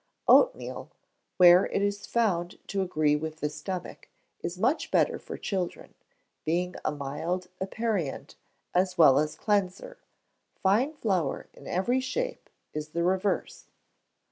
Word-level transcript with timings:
Oatmeal, 0.27 0.89
where 1.37 1.67
it 1.67 1.79
is 1.83 2.07
found 2.07 2.57
to 2.69 2.81
agree 2.81 3.15
with 3.15 3.35
the 3.39 3.51
stomach, 3.51 4.09
is 4.39 4.57
much 4.57 4.89
better 4.89 5.19
for 5.19 5.37
children, 5.37 5.93
being 6.43 6.73
a 6.83 6.91
mild 6.91 7.49
aperient 7.61 8.33
as 8.73 8.97
well 8.97 9.19
as 9.19 9.35
cleanser; 9.35 9.99
fine 10.55 10.93
flour 10.95 11.49
in 11.53 11.67
every 11.67 11.99
shape 11.99 12.49
is 12.73 12.89
the 12.93 13.03
reverse. 13.03 13.65